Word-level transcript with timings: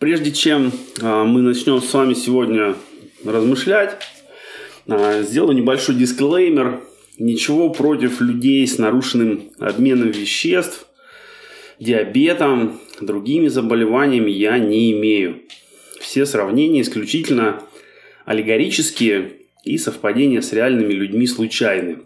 Прежде 0.00 0.32
чем 0.32 0.72
а, 1.02 1.24
мы 1.24 1.42
начнем 1.42 1.82
с 1.82 1.92
вами 1.92 2.14
сегодня 2.14 2.74
размышлять, 3.22 3.98
а, 4.88 5.20
сделаю 5.20 5.54
небольшой 5.54 5.94
дисклеймер. 5.94 6.80
Ничего 7.18 7.68
против 7.68 8.22
людей 8.22 8.66
с 8.66 8.78
нарушенным 8.78 9.50
обменом 9.58 10.10
веществ, 10.10 10.86
диабетом, 11.78 12.80
другими 13.02 13.48
заболеваниями 13.48 14.30
я 14.30 14.56
не 14.56 14.90
имею. 14.92 15.42
Все 16.00 16.24
сравнения 16.24 16.80
исключительно 16.80 17.62
аллегорические 18.24 19.32
и 19.64 19.76
совпадения 19.76 20.40
с 20.40 20.54
реальными 20.54 20.94
людьми 20.94 21.26
случайны. 21.26 21.98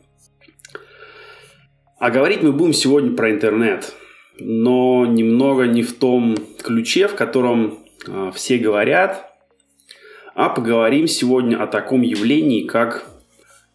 А 2.00 2.10
говорить 2.10 2.42
мы 2.42 2.50
будем 2.50 2.72
сегодня 2.72 3.12
про 3.12 3.30
интернет, 3.30 3.94
но 4.40 5.06
немного 5.06 5.68
не 5.68 5.84
в 5.84 5.92
том 5.92 6.36
ключе, 6.60 7.06
в 7.06 7.14
котором 7.14 7.83
все 8.34 8.58
говорят, 8.58 9.32
а 10.34 10.48
поговорим 10.48 11.06
сегодня 11.06 11.62
о 11.62 11.66
таком 11.66 12.02
явлении, 12.02 12.64
как 12.64 13.06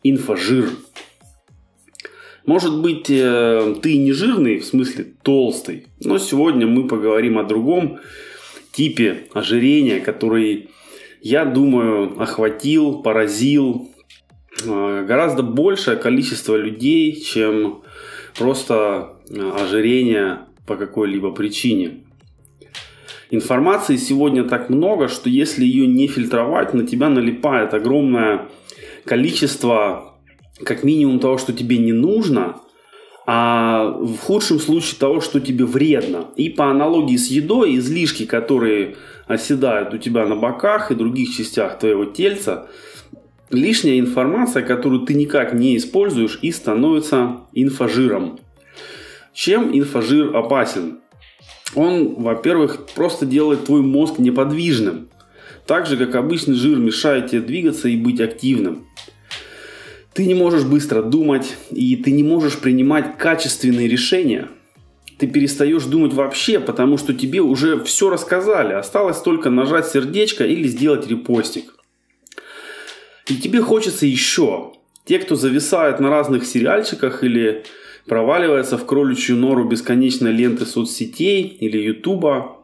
инфожир. 0.04 0.70
Может 2.46 2.82
быть, 2.82 3.10
э, 3.10 3.76
ты 3.82 3.98
не 3.98 4.12
жирный, 4.12 4.60
в 4.60 4.66
смысле 4.66 5.14
толстый, 5.22 5.88
но 6.04 6.18
сегодня 6.18 6.68
мы 6.68 6.88
поговорим 6.88 7.38
о 7.38 7.44
другом 7.44 8.00
типе 8.72 9.28
ожирения, 9.34 10.00
который, 10.00 10.70
я 11.22 11.46
думаю, 11.46 12.20
охватил, 12.20 13.02
поразил 13.04 13.92
э, 14.66 15.06
гораздо 15.08 15.44
большее 15.44 15.98
количество 15.98 16.56
людей, 16.56 17.22
чем 17.22 17.84
просто 18.38 19.18
ожирение 19.30 20.40
по 20.66 20.76
какой-либо 20.76 21.32
причине. 21.32 22.04
Информации 23.32 23.96
сегодня 23.98 24.44
так 24.44 24.70
много, 24.70 25.08
что 25.08 25.30
если 25.30 25.64
ее 25.64 25.86
не 25.86 26.08
фильтровать, 26.08 26.74
на 26.74 26.86
тебя 26.86 27.10
налипает 27.10 27.74
огромное 27.76 28.48
количество, 29.06 30.16
как 30.64 30.84
минимум, 30.84 31.20
того, 31.20 31.38
что 31.38 31.54
тебе 31.54 31.78
не 31.78 31.94
нужно, 31.94 32.58
а 33.28 33.92
в 33.92 34.18
худшем 34.18 34.60
случае 34.60 34.98
того, 35.00 35.22
что 35.22 35.40
тебе 35.40 35.64
вредно. 35.66 36.26
И 36.36 36.50
по 36.50 36.72
аналогии 36.72 37.18
с 37.18 37.28
едой, 37.28 37.76
излишки, 37.76 38.26
которые 38.26 38.96
оседают 39.28 39.94
у 39.94 40.00
тебя 40.00 40.26
на 40.26 40.36
боках 40.36 40.90
и 40.90 40.96
других 40.96 41.30
частях 41.30 41.78
твоего 41.78 42.06
тельца, 42.06 42.68
лишняя 43.52 44.00
информация, 44.00 44.64
которую 44.64 45.02
ты 45.02 45.14
никак 45.14 45.54
не 45.54 45.78
используешь 45.78 46.40
и 46.42 46.52
становится 46.52 47.42
инфожиром. 47.54 48.40
Чем 49.34 49.78
инфожир 49.78 50.36
опасен? 50.36 51.02
Он, 51.76 52.16
во-первых, 52.16 52.88
просто 52.96 53.26
делает 53.26 53.66
твой 53.66 53.82
мозг 53.82 54.18
неподвижным. 54.18 55.10
Так 55.66 55.86
же, 55.86 55.98
как 55.98 56.16
обычный 56.16 56.56
жир 56.56 56.78
мешает 56.78 57.30
тебе 57.30 57.42
двигаться 57.42 57.90
и 57.90 57.98
быть 57.98 58.20
активным. 58.20 58.88
Ты 60.14 60.26
не 60.26 60.34
можешь 60.34 60.64
быстро 60.64 61.04
думать, 61.04 61.56
и 61.70 61.96
ты 61.96 62.12
не 62.12 62.24
можешь 62.24 62.58
принимать 62.58 63.18
качественные 63.18 63.88
решения. 63.88 64.50
Ты 65.18 65.28
перестаешь 65.28 65.84
думать 65.84 66.14
вообще, 66.14 66.60
потому 66.60 66.98
что 66.98 67.14
тебе 67.14 67.42
уже 67.42 67.84
все 67.84 68.10
рассказали. 68.10 68.74
Осталось 68.74 69.20
только 69.22 69.50
нажать 69.50 69.88
сердечко 69.88 70.46
или 70.46 70.68
сделать 70.68 71.08
репостик. 71.08 71.76
И 73.28 73.36
тебе 73.36 73.62
хочется 73.62 74.06
еще. 74.06 74.74
Те, 75.10 75.18
кто 75.18 75.34
зависает 75.34 76.00
на 76.00 76.12
разных 76.12 76.46
сериальчиках 76.46 77.24
или 77.24 77.64
проваливается 78.06 78.78
в 78.78 78.86
кроличью 78.86 79.38
нору 79.38 79.68
бесконечной 79.68 80.32
ленты 80.32 80.68
соцсетей 80.68 81.48
или 81.48 81.80
ютуба, 81.80 82.58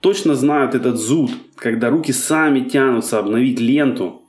точно 0.00 0.34
знают 0.34 0.74
этот 0.74 0.98
зуд, 0.98 1.30
когда 1.54 1.88
руки 1.88 2.12
сами 2.12 2.68
тянутся 2.68 3.18
обновить 3.18 3.60
ленту. 3.60 4.20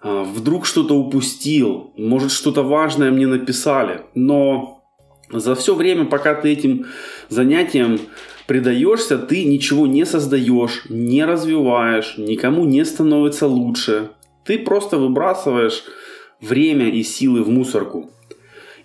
А, 0.00 0.22
вдруг 0.22 0.64
что-то 0.64 0.94
упустил, 0.94 1.92
может 1.98 2.32
что-то 2.32 2.62
важное 2.62 3.10
мне 3.10 3.26
написали, 3.26 4.00
но 4.14 4.82
за 5.30 5.54
все 5.54 5.74
время, 5.74 6.06
пока 6.06 6.34
ты 6.34 6.50
этим 6.50 6.86
занятием 7.28 8.00
предаешься, 8.46 9.18
ты 9.18 9.44
ничего 9.44 9.86
не 9.86 10.06
создаешь, 10.06 10.86
не 10.88 11.26
развиваешь, 11.26 12.14
никому 12.16 12.64
не 12.64 12.86
становится 12.86 13.46
лучше. 13.46 14.12
Ты 14.46 14.58
просто 14.58 14.96
выбрасываешь 14.96 15.84
время 16.40 16.88
и 16.88 17.02
силы 17.02 17.42
в 17.42 17.48
мусорку. 17.48 18.10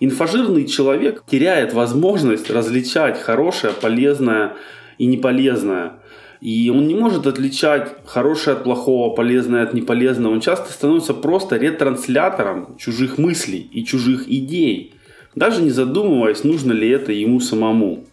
Инфожирный 0.00 0.66
человек 0.66 1.22
теряет 1.30 1.74
возможность 1.74 2.50
различать 2.50 3.20
хорошее, 3.20 3.72
полезное 3.72 4.54
и 4.98 5.06
неполезное. 5.06 5.94
И 6.40 6.70
он 6.70 6.88
не 6.88 6.94
может 6.94 7.28
отличать 7.28 7.94
хорошее 8.04 8.56
от 8.56 8.64
плохого, 8.64 9.14
полезное 9.14 9.62
от 9.62 9.74
неполезного. 9.74 10.32
Он 10.32 10.40
часто 10.40 10.72
становится 10.72 11.14
просто 11.14 11.56
ретранслятором 11.56 12.76
чужих 12.78 13.16
мыслей 13.16 13.70
и 13.72 13.84
чужих 13.84 14.28
идей, 14.28 14.94
даже 15.36 15.62
не 15.62 15.70
задумываясь, 15.70 16.42
нужно 16.42 16.72
ли 16.72 16.88
это 16.88 17.12
ему 17.12 17.38
самому. 17.38 18.04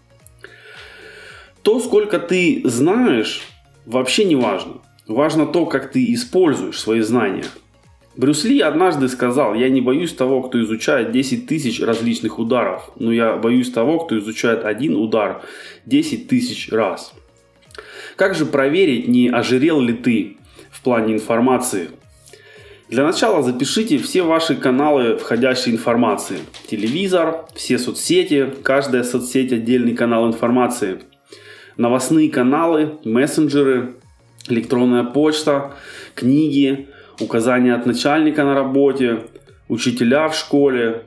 То, 1.63 1.79
сколько 1.79 2.19
ты 2.19 2.61
знаешь, 2.65 3.41
вообще 3.85 4.25
не 4.25 4.35
важно. 4.35 4.73
Важно 5.07 5.47
то, 5.47 5.65
как 5.65 5.91
ты 5.91 6.13
используешь 6.13 6.79
свои 6.79 7.01
знания– 7.01 7.45
Брюс 8.19 8.43
Ли 8.43 8.59
однажды 8.59 9.07
сказал, 9.07 9.53
я 9.53 9.69
не 9.69 9.79
боюсь 9.79 10.11
того, 10.11 10.41
кто 10.41 10.61
изучает 10.61 11.13
10 11.13 11.47
тысяч 11.47 11.79
различных 11.79 12.37
ударов, 12.37 12.91
но 12.99 13.13
я 13.13 13.37
боюсь 13.37 13.71
того, 13.71 13.99
кто 13.99 14.19
изучает 14.19 14.65
один 14.65 14.97
удар 14.97 15.41
10 15.85 16.27
тысяч 16.27 16.69
раз. 16.69 17.13
Как 18.17 18.35
же 18.35 18.45
проверить, 18.45 19.07
не 19.07 19.29
ожирел 19.29 19.79
ли 19.79 19.93
ты 19.93 20.35
в 20.69 20.81
плане 20.81 21.13
информации? 21.13 21.91
Для 22.89 23.05
начала 23.05 23.41
запишите 23.41 23.97
все 23.97 24.23
ваши 24.23 24.55
каналы 24.55 25.15
входящей 25.15 25.71
информации. 25.71 26.39
Телевизор, 26.69 27.45
все 27.55 27.79
соцсети, 27.79 28.49
каждая 28.63 29.03
соцсеть 29.03 29.53
отдельный 29.53 29.95
канал 29.95 30.27
информации. 30.27 30.99
Новостные 31.77 32.29
каналы, 32.29 32.99
мессенджеры, 33.05 33.95
электронная 34.49 35.05
почта, 35.05 35.71
книги, 36.15 36.89
указания 37.19 37.73
от 37.73 37.85
начальника 37.85 38.43
на 38.43 38.55
работе, 38.55 39.23
учителя 39.67 40.29
в 40.29 40.35
школе, 40.35 41.03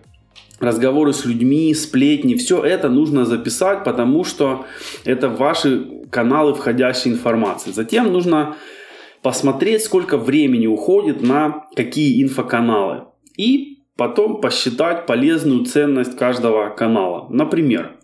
разговоры 0.60 1.12
с 1.12 1.24
людьми, 1.24 1.74
сплетни, 1.74 2.34
все 2.34 2.62
это 2.62 2.88
нужно 2.88 3.24
записать, 3.24 3.84
потому 3.84 4.24
что 4.24 4.64
это 5.04 5.28
ваши 5.28 5.86
каналы 6.10 6.54
входящей 6.54 7.10
информации. 7.10 7.72
Затем 7.72 8.12
нужно 8.12 8.56
посмотреть, 9.22 9.82
сколько 9.82 10.16
времени 10.16 10.66
уходит 10.66 11.22
на 11.22 11.64
какие 11.74 12.22
инфоканалы. 12.22 13.04
И 13.36 13.84
потом 13.96 14.40
посчитать 14.40 15.06
полезную 15.06 15.64
ценность 15.64 16.16
каждого 16.16 16.70
канала. 16.70 17.26
Например, 17.30 17.96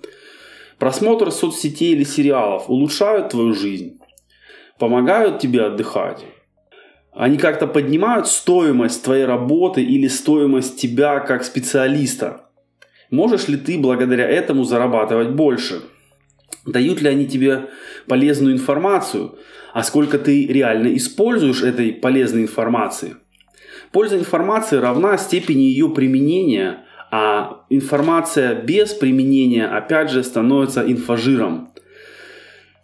просмотр 0.79 1.31
соцсетей 1.31 1.93
или 1.93 2.05
сериалов 2.05 2.69
улучшают 2.69 3.31
твою 3.31 3.53
жизнь, 3.55 3.99
помогают 4.79 5.39
тебе 5.39 5.63
отдыхать, 5.63 6.25
они 7.13 7.37
как-то 7.37 7.67
поднимают 7.67 8.29
стоимость 8.29 9.03
твоей 9.03 9.25
работы 9.25 9.83
или 9.83 10.07
стоимость 10.07 10.81
тебя 10.81 11.21
как 11.21 11.45
специалиста. 11.45 12.43
Можешь 13.11 13.49
ли 13.49 13.57
ты 13.57 13.79
благодаря 13.79 14.29
этому 14.29 14.65
зарабатывать 14.65 15.31
больше? 15.31 15.83
Дают 16.67 17.01
ли 17.01 17.09
они 17.09 17.27
тебе 17.27 17.71
полезную 18.07 18.55
информацию? 18.55 19.39
А 19.73 19.83
сколько 19.83 20.19
ты 20.19 20.47
реально 20.47 20.95
используешь 20.97 21.63
этой 21.63 21.93
полезной 21.93 22.43
информации? 22.43 23.17
Польза 23.93 24.19
информации 24.19 24.77
равна 24.77 25.17
степени 25.17 25.63
ее 25.63 25.89
применения, 25.89 26.85
а 27.11 27.65
информация 27.71 28.55
без 28.55 28.93
применения, 28.93 29.67
опять 29.67 30.11
же, 30.11 30.23
становится 30.23 30.83
инфожиром. 30.83 31.73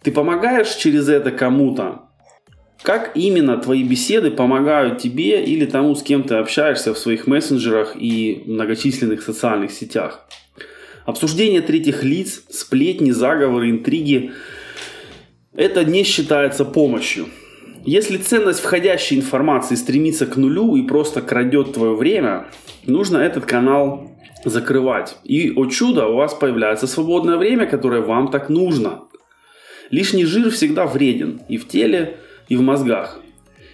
Ты 0.01 0.11
помогаешь 0.11 0.73
через 0.75 1.09
это 1.09 1.31
кому-то, 1.31 2.04
как 2.85 3.11
именно 3.15 3.57
твои 3.57 3.83
беседы 3.83 4.29
помогают 4.29 4.99
тебе 4.99 5.43
или 5.43 5.65
тому, 5.65 5.95
с 5.95 6.03
кем 6.03 6.23
ты 6.23 6.35
общаешься 6.35 6.93
в 6.93 6.99
своих 6.99 7.25
мессенджерах 7.25 7.95
и 7.99 8.43
многочисленных 8.45 9.23
социальных 9.23 9.71
сетях? 9.71 10.27
Обсуждение 11.05 11.61
третьих 11.61 12.03
лиц, 12.03 12.43
сплетни, 12.49 13.11
заговоры, 13.11 13.71
интриги– 13.71 14.31
это 15.55 15.83
не 15.83 16.03
считается 16.03 16.63
помощью. 16.63 17.27
Если 17.85 18.17
ценность 18.17 18.59
входящей 18.59 19.17
информации 19.17 19.75
стремится 19.75 20.27
к 20.27 20.37
нулю 20.37 20.75
и 20.75 20.83
просто 20.83 21.21
крадет 21.21 21.73
твое 21.73 21.95
время, 21.95 22.47
нужно 22.85 23.17
этот 23.17 23.45
канал 23.45 24.11
закрывать. 24.43 25.17
И, 25.23 25.51
о 25.55 25.65
чудо, 25.65 26.07
у 26.07 26.15
вас 26.15 26.35
появляется 26.35 26.85
свободное 26.85 27.37
время, 27.37 27.65
которое 27.65 28.01
вам 28.01 28.29
так 28.29 28.49
нужно. 28.49 29.03
Лишний 29.89 30.25
жир 30.25 30.51
всегда 30.51 30.85
вреден 30.85 31.41
и 31.47 31.57
в 31.57 31.67
теле, 31.67 32.17
и 32.47 32.55
в 32.55 32.61
мозгах. 32.61 33.19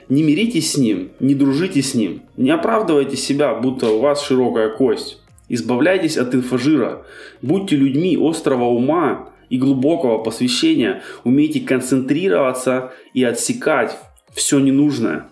Не 0.10 0.24
миритесь 0.24 0.74
с 0.74 0.78
ним, 0.78 1.12
не 1.20 1.36
дружите 1.36 1.82
с 1.82 1.94
ним, 1.94 2.24
не 2.38 2.50
оправдывайте 2.50 3.16
себя, 3.16 3.54
будто 3.56 3.88
у 3.88 4.00
вас 4.00 4.22
широкая 4.22 4.70
кость. 4.70 5.20
Избавляйтесь 5.48 6.18
от 6.18 6.34
инфожира, 6.36 7.06
будьте 7.42 7.76
людьми 7.76 8.18
острого 8.20 8.66
ума 8.66 9.30
и 9.50 9.58
глубокого 9.58 10.18
посвящения 10.18 11.04
умейте 11.24 11.60
концентрироваться 11.60 12.94
и 13.14 13.24
отсекать 13.24 13.98
все 14.34 14.60
ненужное. 14.60 15.28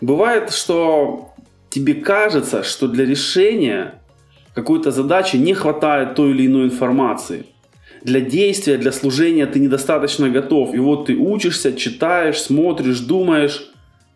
Бывает, 0.00 0.50
что 0.50 1.32
тебе 1.70 1.94
кажется, 1.94 2.62
что 2.62 2.88
для 2.88 3.04
решения 3.04 4.00
какой-то 4.54 4.90
задачи 4.90 5.36
не 5.36 5.54
хватает 5.54 6.14
той 6.14 6.30
или 6.30 6.46
иной 6.46 6.64
информации. 6.64 7.46
Для 8.04 8.20
действия, 8.20 8.76
для 8.76 8.92
служения 8.92 9.46
ты 9.46 9.60
недостаточно 9.60 10.28
готов. 10.28 10.74
И 10.74 10.78
вот 10.78 11.06
ты 11.06 11.16
учишься, 11.16 11.72
читаешь, 11.72 12.40
смотришь, 12.40 13.00
думаешь 13.00 13.68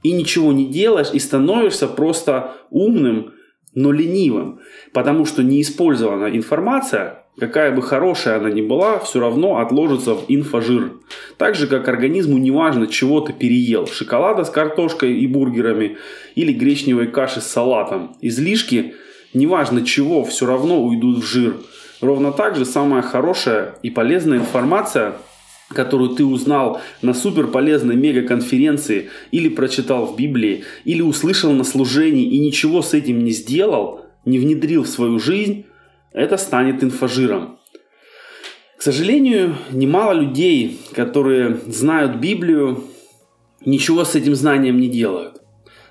и 0.02 0.12
ничего 0.12 0.52
не 0.52 0.66
делаешь, 0.66 1.10
и 1.12 1.18
становишься 1.18 1.88
просто 1.88 2.52
умным, 2.70 3.32
но 3.74 3.92
ленивым. 3.92 4.60
Потому 4.92 5.24
что 5.26 5.42
неиспользованная 5.42 6.30
информация, 6.30 7.24
какая 7.38 7.72
бы 7.72 7.82
хорошая 7.82 8.38
она 8.38 8.50
ни 8.50 8.62
была, 8.62 8.98
все 9.00 9.20
равно 9.20 9.58
отложится 9.58 10.14
в 10.14 10.24
инфожир. 10.28 10.92
Так 11.38 11.54
же, 11.54 11.66
как 11.66 11.88
организму 11.88 12.38
не 12.38 12.50
важно, 12.50 12.86
чего 12.86 13.20
ты 13.20 13.32
переел. 13.32 13.86
Шоколада 13.86 14.44
с 14.44 14.50
картошкой 14.50 15.18
и 15.18 15.26
бургерами 15.26 15.98
или 16.34 16.52
гречневой 16.52 17.08
каши 17.08 17.40
с 17.40 17.46
салатом. 17.46 18.16
Излишки– 18.20 18.94
неважно 19.36 19.84
чего, 19.84 20.24
все 20.24 20.46
равно 20.46 20.82
уйдут 20.82 21.18
в 21.18 21.26
жир. 21.26 21.56
Ровно 22.00 22.32
так 22.32 22.56
же 22.56 22.64
самая 22.64 23.02
хорошая 23.02 23.74
и 23.82 23.90
полезная 23.90 24.38
информация, 24.38 25.14
которую 25.68 26.10
ты 26.10 26.24
узнал 26.24 26.80
на 27.02 27.14
супер 27.14 27.48
полезной 27.48 27.96
мега-конференции 27.96 29.08
или 29.30 29.48
прочитал 29.48 30.06
в 30.06 30.16
Библии, 30.16 30.64
или 30.84 31.02
услышал 31.02 31.52
на 31.52 31.64
служении 31.64 32.26
и 32.26 32.38
ничего 32.38 32.82
с 32.82 32.94
этим 32.94 33.24
не 33.24 33.30
сделал, 33.30 34.02
не 34.24 34.38
внедрил 34.38 34.84
в 34.84 34.88
свою 34.88 35.18
жизнь, 35.18 35.66
это 36.12 36.36
станет 36.36 36.84
инфожиром. 36.84 37.58
К 38.76 38.82
сожалению, 38.82 39.56
немало 39.70 40.12
людей, 40.12 40.78
которые 40.92 41.58
знают 41.66 42.16
Библию, 42.16 42.84
ничего 43.64 44.04
с 44.04 44.14
этим 44.14 44.34
знанием 44.34 44.78
не 44.78 44.88
делают 44.88 45.40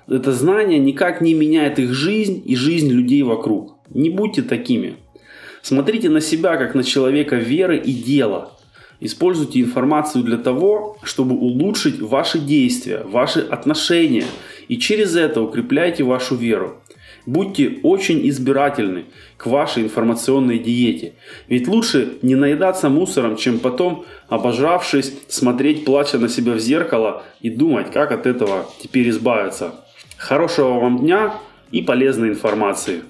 это 0.08 0.32
знание 0.32 0.78
никак 0.78 1.20
не 1.20 1.34
меняет 1.34 1.78
их 1.78 1.92
жизнь 1.92 2.42
и 2.44 2.54
жизнь 2.54 2.90
людей 2.90 3.22
вокруг. 3.22 3.76
Не 3.90 4.10
будьте 4.10 4.42
такими. 4.42 4.96
Смотрите 5.66 6.08
на 6.08 6.20
себя 6.20 6.58
как 6.58 6.76
на 6.76 6.84
человека 6.84 7.34
веры 7.34 7.76
и 7.76 7.92
дела. 7.92 8.52
Используйте 9.00 9.60
информацию 9.60 10.22
для 10.22 10.36
того, 10.36 10.96
чтобы 11.02 11.34
улучшить 11.34 12.00
ваши 12.00 12.38
действия, 12.38 13.02
ваши 13.02 13.40
отношения 13.40 14.26
и 14.68 14.78
через 14.78 15.16
это 15.16 15.42
укрепляйте 15.42 16.04
вашу 16.04 16.36
веру. 16.36 16.80
Будьте 17.26 17.80
очень 17.82 18.28
избирательны 18.28 19.06
к 19.36 19.46
вашей 19.46 19.82
информационной 19.82 20.60
диете. 20.60 21.14
Ведь 21.48 21.66
лучше 21.66 22.12
не 22.22 22.36
наедаться 22.36 22.88
мусором, 22.88 23.34
чем 23.34 23.58
потом, 23.58 24.04
обожавшись, 24.28 25.14
смотреть 25.26 25.84
плача 25.84 26.18
на 26.18 26.28
себя 26.28 26.52
в 26.52 26.60
зеркало 26.60 27.24
и 27.40 27.50
думать, 27.50 27.90
как 27.90 28.12
от 28.12 28.26
этого 28.26 28.70
теперь 28.80 29.08
избавиться. 29.08 29.74
Хорошего 30.16 30.78
вам 30.78 31.00
дня 31.00 31.34
и 31.72 31.82
полезной 31.82 32.28
информации. 32.28 33.02